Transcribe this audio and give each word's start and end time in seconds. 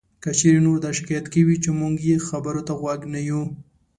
که 0.23 0.29
چېرې 0.39 0.59
نور 0.65 0.77
دا 0.85 0.91
شکایت 0.97 1.25
کوي 1.33 1.55
چې 1.63 1.69
مونږ 1.79 1.95
یې 2.09 2.17
خبرو 2.27 2.61
ته 2.67 2.73
غوږ 2.79 3.01
نه 3.13 3.19
یو 3.29 3.41